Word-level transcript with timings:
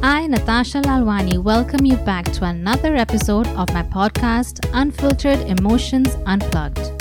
I, 0.00 0.28
Natasha 0.28 0.80
Lalwani, 0.82 1.42
welcome 1.42 1.84
you 1.84 1.96
back 1.96 2.24
to 2.34 2.44
another 2.44 2.94
episode 2.94 3.48
of 3.48 3.68
my 3.74 3.82
podcast, 3.82 4.64
Unfiltered 4.72 5.40
Emotions 5.40 6.14
Unplugged. 6.24 6.92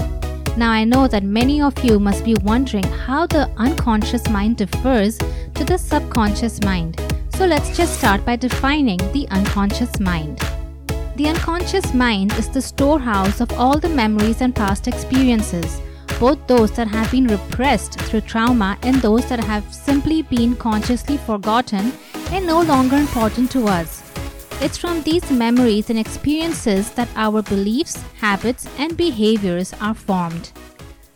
Now, 0.58 0.72
I 0.72 0.84
know 0.84 1.08
that 1.08 1.22
many 1.22 1.62
of 1.62 1.78
you 1.86 2.00
must 2.00 2.26
be 2.26 2.34
wondering 2.42 2.86
how 2.86 3.28
the 3.28 3.52
unconscious 3.58 4.28
mind 4.30 4.58
differs 4.58 5.20
to 5.20 5.64
the 5.64 5.78
subconscious 5.78 6.60
mind. 6.64 7.00
So, 7.36 7.46
let's 7.46 7.78
just 7.78 8.00
start 8.00 8.26
by 8.26 8.36
defining 8.36 8.98
the 9.14 9.28
unconscious 9.30 10.00
mind. 10.00 10.40
The 11.18 11.28
unconscious 11.30 11.94
mind 11.94 12.34
is 12.34 12.50
the 12.50 12.64
storehouse 12.64 13.42
of 13.42 13.54
all 13.54 13.80
the 13.80 13.90
memories 13.90 14.42
and 14.42 14.56
past 14.56 14.88
experiences, 14.88 15.82
both 16.20 16.40
those 16.48 16.72
that 16.72 16.88
have 16.88 17.12
been 17.12 17.28
repressed 17.28 18.00
through 18.02 18.22
trauma 18.22 18.76
and 18.82 18.96
those 18.96 19.30
that 19.30 19.44
have 19.44 19.72
simply 19.72 20.24
been 20.24 20.56
consciously 20.56 21.18
forgotten 21.18 21.94
and 22.32 22.46
no 22.46 22.62
longer 22.62 22.98
important 22.98 23.52
to 23.52 23.66
us. 23.68 24.04
It's 24.60 24.78
from 24.78 25.02
these 25.04 25.30
memories 25.30 25.90
and 25.90 26.00
experiences 26.00 26.92
that 26.92 27.10
our 27.16 27.42
beliefs, 27.42 28.02
habits, 28.20 28.68
and 28.78 28.98
behaviors 28.98 29.74
are 29.80 29.94
formed. 29.94 30.52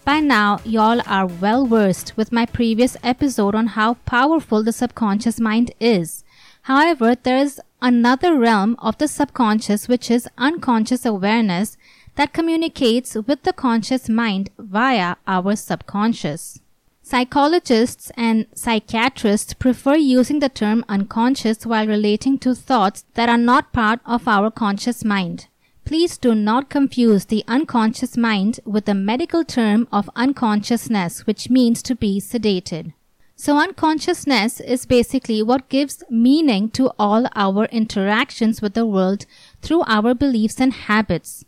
By 0.06 0.20
now, 0.20 0.60
y'all 0.64 1.02
are 1.08 1.26
well 1.26 1.66
versed 1.66 2.18
with 2.18 2.32
my 2.32 2.46
previous 2.46 2.98
episode 3.04 3.56
on 3.56 3.68
how 3.68 3.96
powerful 4.06 4.64
the 4.64 4.72
subconscious 4.72 5.40
mind 5.40 5.72
is. 5.80 6.24
However, 6.64 7.16
there 7.16 7.38
is 7.38 7.60
another 7.82 8.38
realm 8.38 8.76
of 8.80 8.98
the 8.98 9.08
subconscious 9.08 9.88
which 9.88 10.12
is 10.12 10.30
unconscious 10.38 11.06
awareness 11.06 11.78
that 12.16 12.34
communicates 12.34 13.16
with 13.16 13.44
the 13.44 13.54
conscious 13.54 14.10
mind 14.10 14.50
via 14.58 15.16
our 15.28 15.56
subconscious. 15.56 16.60
Psychologists 17.04 18.12
and 18.16 18.46
psychiatrists 18.54 19.54
prefer 19.56 19.96
using 19.96 20.40
the 20.40 20.50
term 20.50 20.86
unconscious 20.88 21.66
while 21.66 21.88
relating 21.88 22.38
to 22.40 22.54
thoughts 22.54 23.04
that 23.16 23.28
are 23.28 23.38
not 23.38 23.74
part 23.74 24.00
of 24.06 24.28
our 24.28 24.52
conscious 24.52 25.04
mind. 25.04 25.48
Please 25.84 26.18
do 26.18 26.36
not 26.36 26.70
confuse 26.70 27.26
the 27.26 27.44
unconscious 27.48 28.16
mind 28.16 28.60
with 28.66 28.86
the 28.86 28.94
medical 28.94 29.44
term 29.44 29.88
of 29.92 30.10
unconsciousness, 30.16 31.26
which 31.26 31.50
means 31.50 31.82
to 31.82 31.96
be 31.96 32.22
sedated. 32.22 32.94
So, 33.36 33.58
unconsciousness 33.58 34.60
is 34.60 34.86
basically 34.86 35.42
what 35.42 35.70
gives 35.70 36.04
meaning 36.10 36.70
to 36.70 36.92
all 37.00 37.26
our 37.36 37.66
interactions 37.66 38.62
with 38.62 38.76
the 38.76 38.86
world 38.86 39.26
through 39.64 39.82
our 39.88 40.14
beliefs 40.14 40.62
and 40.62 40.72
habits. 40.72 41.44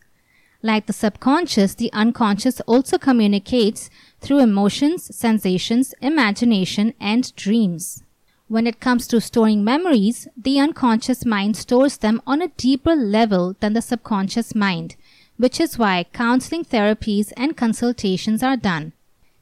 Like 0.63 0.87
the 0.87 0.93
subconscious, 0.93 1.75
the 1.75 1.93
unconscious 1.93 2.59
also 2.61 2.97
communicates 2.97 3.89
through 4.23 4.39
emotions, 4.39 5.15
sensations, 5.15 5.93
imagination, 6.01 6.93
and 6.99 7.35
dreams. 7.35 8.03
When 8.47 8.65
it 8.65 8.79
comes 8.79 9.05
to 9.07 9.19
storing 9.19 9.63
memories, 9.63 10.27
the 10.37 10.59
unconscious 10.59 11.25
mind 11.25 11.57
stores 11.57 11.97
them 11.97 12.21
on 12.25 12.41
a 12.41 12.47
deeper 12.47 12.95
level 12.95 13.55
than 13.59 13.73
the 13.73 13.81
subconscious 13.81 14.55
mind, 14.55 14.95
which 15.37 15.59
is 15.59 15.77
why 15.77 16.05
counseling 16.13 16.63
therapies 16.63 17.33
and 17.35 17.57
consultations 17.57 18.41
are 18.41 18.57
done. 18.57 18.93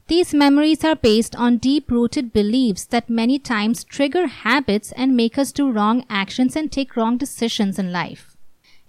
These 0.08 0.34
memories 0.34 0.84
are 0.84 0.96
based 0.96 1.36
on 1.36 1.58
deep 1.58 1.90
rooted 1.90 2.32
beliefs 2.32 2.84
that 2.86 3.08
many 3.08 3.38
times 3.38 3.84
trigger 3.84 4.26
habits 4.26 4.92
and 4.92 5.16
make 5.16 5.38
us 5.38 5.52
do 5.52 5.70
wrong 5.70 6.04
actions 6.10 6.56
and 6.56 6.70
take 6.72 6.96
wrong 6.96 7.16
decisions 7.16 7.78
in 7.78 7.92
life. 7.92 8.31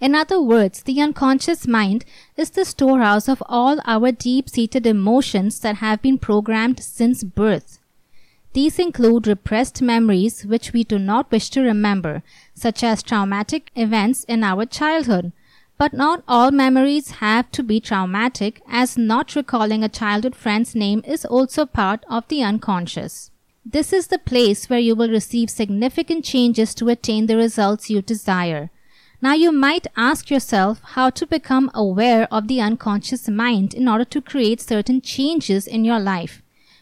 In 0.03 0.15
other 0.15 0.41
words, 0.41 0.83
the 0.83 0.99
unconscious 0.99 1.65
mind 1.65 2.03
is 2.35 2.49
the 2.49 2.65
storehouse 2.65 3.29
of 3.29 3.41
all 3.45 3.79
our 3.85 4.11
deep 4.11 4.49
seated 4.49 4.85
emotions 4.85 5.61
that 5.61 5.77
have 5.77 6.01
been 6.01 6.17
programmed 6.17 6.81
since 6.81 7.23
birth. 7.23 7.79
These 8.51 8.79
include 8.79 9.27
repressed 9.27 9.81
memories 9.81 10.45
which 10.45 10.73
we 10.73 10.83
do 10.83 10.99
not 10.99 11.31
wish 11.31 11.49
to 11.51 11.61
remember, 11.61 12.21
such 12.53 12.83
as 12.83 13.01
traumatic 13.01 13.71
events 13.77 14.25
in 14.25 14.43
our 14.43 14.65
childhood. 14.65 15.31
But 15.77 15.93
not 15.93 16.21
all 16.27 16.51
memories 16.51 17.21
have 17.21 17.49
to 17.51 17.63
be 17.63 17.79
traumatic, 17.79 18.61
as 18.67 18.97
not 18.97 19.37
recalling 19.37 19.85
a 19.85 19.95
childhood 20.01 20.35
friend's 20.35 20.75
name 20.75 21.01
is 21.07 21.23
also 21.23 21.65
part 21.65 22.03
of 22.09 22.27
the 22.27 22.43
unconscious. 22.43 23.31
This 23.65 23.93
is 23.93 24.07
the 24.07 24.19
place 24.19 24.69
where 24.69 24.79
you 24.79 24.95
will 24.95 25.09
receive 25.09 25.49
significant 25.49 26.25
changes 26.25 26.75
to 26.75 26.89
attain 26.89 27.27
the 27.27 27.37
results 27.37 27.89
you 27.89 28.01
desire. 28.01 28.69
Now 29.23 29.35
you 29.35 29.53
might 29.53 29.87
ask 29.95 30.29
yourself 30.29 30.81
how 30.83 31.09
to 31.11 31.25
become 31.25 31.71
aware 31.73 32.27
of 32.29 32.49
the 32.49 32.59
unconscious 32.59 33.29
mind 33.29 33.73
in 33.73 33.87
order 33.87 34.03
to 34.03 34.21
create 34.21 34.59
certain 34.59 34.99
changes 34.99 35.65
in 35.65 35.85
your 35.85 36.01
life. 36.01 36.41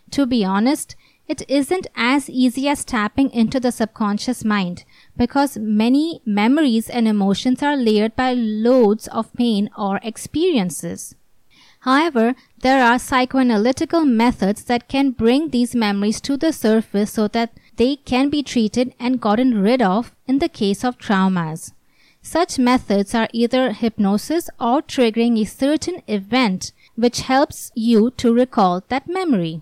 To 0.09 0.25
be 0.25 0.44
honest, 0.44 0.96
it 1.28 1.44
isn't 1.47 1.85
as 1.96 2.31
easy 2.31 2.68
as 2.68 2.84
tapping 2.84 3.29
into 3.29 3.59
the 3.59 3.72
subconscious 3.72 4.44
mind 4.44 4.85
because 5.16 5.56
many 5.56 6.24
memories 6.25 6.90
and 6.90 7.07
emotions 7.07 7.62
are 7.62 7.78
layered 7.78 8.16
by 8.16 8.34
loads 8.34 9.08
of 9.09 9.31
pain 9.35 9.69
or 9.78 10.00
experiences. 10.02 11.13
However, 11.81 12.34
there 12.62 12.84
are 12.84 12.96
psychoanalytical 12.96 14.08
methods 14.08 14.63
that 14.63 14.90
can 14.90 15.12
bring 15.12 15.50
these 15.50 15.75
memories 15.75 16.19
to 16.22 16.38
the 16.38 16.52
surface 16.52 17.12
so 17.12 17.28
that 17.28 17.52
they 17.75 17.97
can 17.97 18.29
be 18.31 18.41
treated 18.41 18.96
and 19.00 19.22
gotten 19.22 19.62
rid 19.62 19.84
of 19.84 20.12
in 20.25 20.40
the 20.40 20.50
case 20.50 20.84
of 20.84 20.97
traumas. 20.97 21.73
Such 22.24 22.59
methods 22.59 23.16
are 23.16 23.28
either 23.34 23.74
hypnosis 23.74 24.48
or 24.59 24.84
triggering 24.84 25.40
a 25.40 25.46
certain 25.46 26.04
event 26.08 26.72
which 26.96 27.22
helps 27.22 27.72
you 27.74 28.12
to 28.18 28.32
recall 28.32 28.84
that 28.90 29.09
memory. 29.09 29.62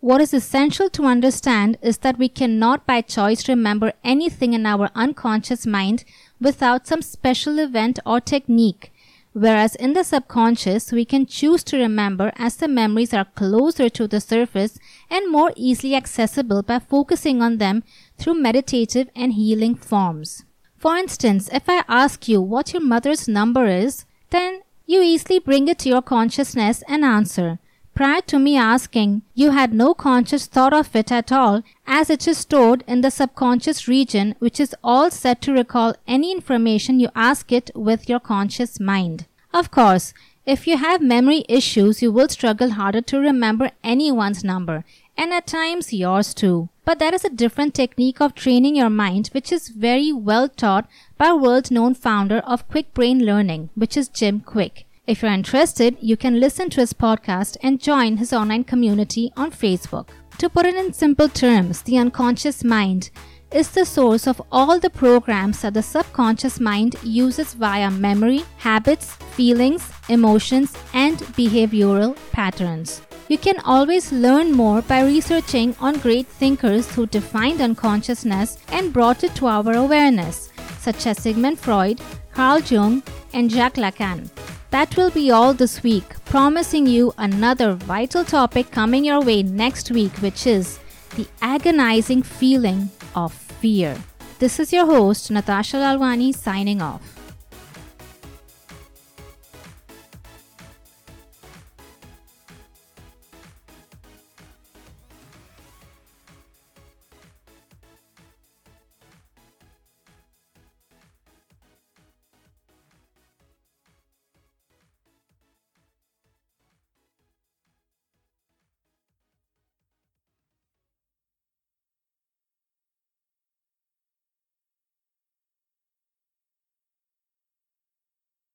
What 0.00 0.20
is 0.20 0.34
essential 0.34 0.90
to 0.90 1.04
understand 1.04 1.78
is 1.82 1.98
that 1.98 2.18
we 2.18 2.28
cannot 2.28 2.84
by 2.84 3.02
choice 3.02 3.48
remember 3.48 3.92
anything 4.02 4.54
in 4.54 4.66
our 4.66 4.90
unconscious 4.94 5.66
mind 5.66 6.04
without 6.40 6.86
some 6.86 7.00
special 7.00 7.58
event 7.60 8.00
or 8.04 8.20
technique, 8.20 8.92
whereas 9.32 9.76
in 9.76 9.92
the 9.92 10.02
subconscious 10.02 10.90
we 10.90 11.04
can 11.04 11.26
choose 11.26 11.62
to 11.64 11.76
remember 11.76 12.32
as 12.36 12.56
the 12.56 12.66
memories 12.66 13.14
are 13.14 13.26
closer 13.36 13.88
to 13.88 14.08
the 14.08 14.20
surface 14.20 14.78
and 15.08 15.30
more 15.30 15.52
easily 15.54 15.94
accessible 15.94 16.62
by 16.62 16.80
focusing 16.80 17.40
on 17.40 17.58
them 17.58 17.84
through 18.18 18.34
meditative 18.34 19.08
and 19.14 19.34
healing 19.34 19.76
forms. 19.76 20.44
For 20.80 20.96
instance, 20.96 21.50
if 21.52 21.68
I 21.68 21.84
ask 21.88 22.26
you 22.26 22.40
what 22.40 22.72
your 22.72 22.80
mother's 22.80 23.28
number 23.28 23.66
is, 23.66 24.06
then 24.30 24.62
you 24.86 25.02
easily 25.02 25.38
bring 25.38 25.68
it 25.68 25.78
to 25.80 25.90
your 25.90 26.00
consciousness 26.00 26.82
and 26.88 27.04
answer. 27.04 27.58
Prior 27.94 28.22
to 28.22 28.38
me 28.38 28.56
asking, 28.56 29.20
you 29.34 29.50
had 29.50 29.74
no 29.74 29.92
conscious 29.92 30.46
thought 30.46 30.72
of 30.72 30.96
it 30.96 31.12
at 31.12 31.30
all, 31.30 31.62
as 31.86 32.08
it 32.08 32.26
is 32.26 32.38
stored 32.38 32.82
in 32.86 33.02
the 33.02 33.10
subconscious 33.10 33.86
region, 33.88 34.34
which 34.38 34.58
is 34.58 34.74
all 34.82 35.10
set 35.10 35.42
to 35.42 35.52
recall 35.52 35.94
any 36.08 36.32
information 36.32 36.98
you 36.98 37.10
ask 37.14 37.52
it 37.52 37.70
with 37.74 38.08
your 38.08 38.20
conscious 38.20 38.80
mind. 38.80 39.26
Of 39.52 39.70
course, 39.70 40.14
if 40.46 40.66
you 40.66 40.78
have 40.78 41.02
memory 41.02 41.44
issues, 41.46 42.00
you 42.00 42.10
will 42.10 42.30
struggle 42.30 42.70
harder 42.70 43.02
to 43.02 43.20
remember 43.20 43.70
anyone's 43.84 44.42
number, 44.42 44.84
and 45.14 45.34
at 45.34 45.46
times 45.46 45.92
yours 45.92 46.32
too. 46.32 46.70
But 46.90 46.98
that 46.98 47.14
is 47.14 47.24
a 47.24 47.30
different 47.30 47.72
technique 47.72 48.20
of 48.20 48.34
training 48.34 48.74
your 48.74 48.90
mind, 48.90 49.28
which 49.28 49.52
is 49.52 49.68
very 49.68 50.10
well 50.12 50.48
taught 50.48 50.88
by 51.16 51.32
world 51.32 51.70
known 51.70 51.94
founder 51.94 52.38
of 52.38 52.68
Kwik 52.68 52.92
Brain 52.94 53.24
Learning, 53.24 53.70
which 53.76 53.96
is 53.96 54.08
Jim 54.08 54.40
Kwik. 54.40 54.86
If 55.06 55.22
you're 55.22 55.30
interested, 55.30 55.96
you 56.00 56.16
can 56.16 56.40
listen 56.40 56.68
to 56.70 56.80
his 56.80 56.92
podcast 56.92 57.56
and 57.62 57.80
join 57.80 58.16
his 58.16 58.32
online 58.32 58.64
community 58.64 59.32
on 59.36 59.52
Facebook. 59.52 60.08
To 60.38 60.48
put 60.48 60.66
it 60.66 60.74
in 60.74 60.92
simple 60.92 61.28
terms, 61.28 61.82
the 61.82 61.96
unconscious 61.96 62.64
mind 62.64 63.10
is 63.52 63.70
the 63.70 63.86
source 63.86 64.26
of 64.26 64.42
all 64.50 64.80
the 64.80 64.90
programs 64.90 65.62
that 65.62 65.74
the 65.74 65.84
subconscious 65.84 66.58
mind 66.58 66.96
uses 67.04 67.54
via 67.54 67.92
memory, 67.92 68.42
habits, 68.56 69.14
feelings, 69.36 69.92
emotions, 70.08 70.76
and 70.92 71.18
behavioral 71.38 72.16
patterns. 72.32 73.00
You 73.30 73.38
can 73.38 73.60
always 73.60 74.10
learn 74.10 74.50
more 74.50 74.82
by 74.82 75.02
researching 75.02 75.76
on 75.78 76.00
great 76.00 76.26
thinkers 76.26 76.92
who 76.92 77.06
defined 77.06 77.60
unconsciousness 77.60 78.58
and 78.72 78.92
brought 78.92 79.22
it 79.22 79.36
to 79.36 79.46
our 79.46 79.72
awareness, 79.72 80.50
such 80.80 81.06
as 81.06 81.22
Sigmund 81.22 81.60
Freud, 81.60 82.00
Carl 82.34 82.58
Jung, 82.58 83.04
and 83.32 83.48
Jacques 83.48 83.76
Lacan. 83.76 84.28
That 84.70 84.96
will 84.96 85.12
be 85.12 85.30
all 85.30 85.54
this 85.54 85.80
week, 85.84 86.02
promising 86.24 86.88
you 86.88 87.14
another 87.18 87.74
vital 87.74 88.24
topic 88.24 88.72
coming 88.72 89.04
your 89.04 89.20
way 89.20 89.44
next 89.44 89.92
week, 89.92 90.16
which 90.16 90.48
is 90.48 90.80
the 91.14 91.28
agonizing 91.40 92.24
feeling 92.24 92.90
of 93.14 93.32
fear. 93.32 93.96
This 94.40 94.58
is 94.58 94.72
your 94.72 94.86
host, 94.86 95.30
Natasha 95.30 95.76
Lalwani, 95.76 96.34
signing 96.34 96.82
off. 96.82 97.19